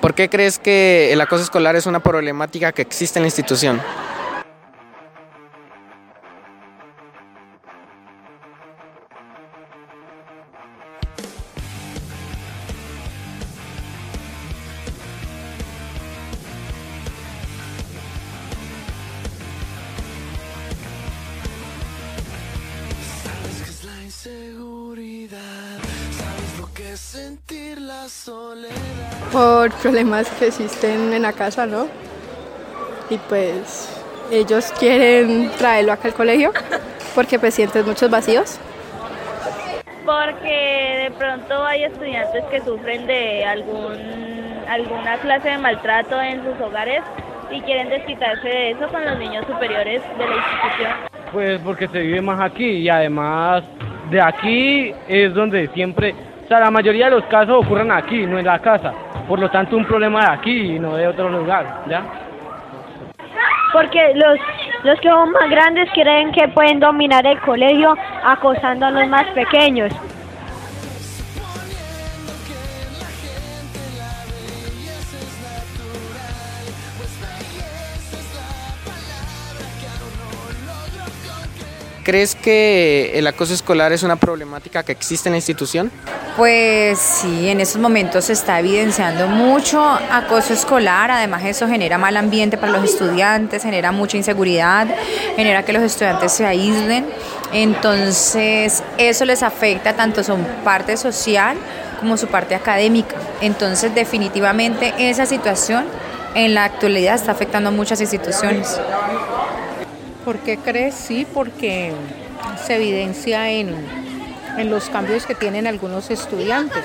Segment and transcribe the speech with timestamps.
[0.00, 3.80] ¿Por qué crees que el acoso escolar es una problemática que existe en la institución?
[29.32, 31.86] Por problemas que existen en la casa, ¿no?
[33.10, 33.90] Y pues
[34.30, 36.52] ellos quieren traerlo acá al colegio
[37.14, 38.60] porque pues sienten muchos vacíos.
[40.04, 43.96] Porque de pronto hay estudiantes que sufren de algún,
[44.68, 47.02] alguna clase de maltrato en sus hogares
[47.50, 50.92] y quieren desquitarse de eso con los niños superiores de la institución.
[51.32, 53.64] Pues porque se vive más aquí y además
[54.10, 56.14] de aquí es donde siempre,
[56.46, 58.92] o sea, la mayoría de los casos ocurren aquí, no en la casa.
[59.26, 62.04] Por lo tanto, un problema de aquí y no de otro lugar, ¿ya?
[63.72, 64.38] Porque los,
[64.84, 69.26] los que son más grandes creen que pueden dominar el colegio acosando a los más
[69.34, 69.92] pequeños.
[82.06, 85.90] ¿Crees que el acoso escolar es una problemática que existe en la institución?
[86.36, 92.16] Pues sí, en estos momentos se está evidenciando mucho acoso escolar, además eso genera mal
[92.16, 94.86] ambiente para los estudiantes, genera mucha inseguridad,
[95.34, 97.08] genera que los estudiantes se aíslen,
[97.52, 101.56] entonces eso les afecta tanto su parte social
[101.98, 105.86] como su parte académica, entonces definitivamente esa situación
[106.36, 108.78] en la actualidad está afectando a muchas instituciones.
[110.26, 110.96] ¿Por qué crees?
[110.96, 111.92] Sí, porque
[112.66, 113.72] se evidencia en,
[114.58, 116.82] en los cambios que tienen algunos estudiantes.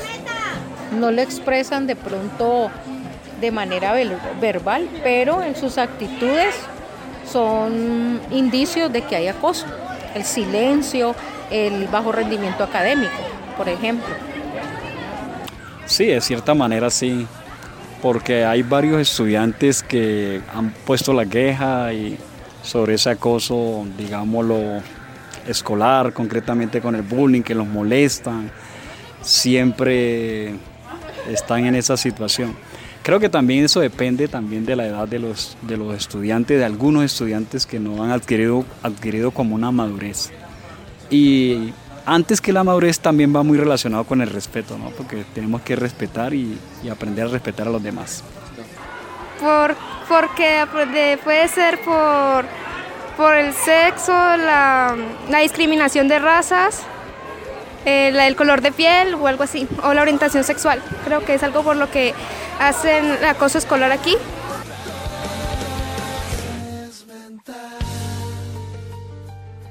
[0.99, 2.69] No lo expresan de pronto
[3.41, 3.95] de manera
[4.39, 6.53] verbal, pero en sus actitudes
[7.27, 9.65] son indicios de que hay acoso.
[10.13, 11.15] El silencio,
[11.49, 13.11] el bajo rendimiento académico,
[13.57, 14.13] por ejemplo.
[15.87, 17.25] Sí, de cierta manera sí,
[18.03, 22.19] porque hay varios estudiantes que han puesto la queja y
[22.63, 24.81] sobre ese acoso, digámoslo,
[25.47, 28.51] escolar, concretamente con el bullying, que los molestan,
[29.21, 30.53] siempre
[31.29, 32.55] están en esa situación.
[33.03, 36.65] Creo que también eso depende también de la edad de los, de los estudiantes, de
[36.65, 40.31] algunos estudiantes que no han adquirido, adquirido como una madurez.
[41.09, 41.73] Y
[42.05, 44.91] antes que la madurez también va muy relacionado con el respeto, ¿no?
[44.91, 48.23] porque tenemos que respetar y, y aprender a respetar a los demás.
[49.41, 49.75] Por
[50.11, 50.67] porque
[51.23, 52.45] puede ser por,
[53.15, 54.95] por el sexo, la,
[55.41, 56.81] discriminación de razas,
[57.85, 60.81] eh, el color de piel o algo así, o la orientación sexual.
[61.05, 62.13] Creo que es algo por lo que
[62.59, 64.17] hacen el acoso escolar aquí.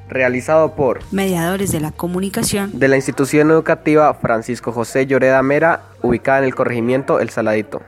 [0.09, 6.39] Realizado por Mediadores de la Comunicación de la institución educativa Francisco José Lloreda Mera, ubicada
[6.39, 7.83] en el corregimiento El Saladito.